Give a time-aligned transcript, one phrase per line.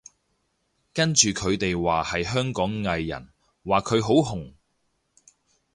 [0.95, 3.27] 跟住佢哋話係香港藝人，
[3.63, 4.55] 話佢好紅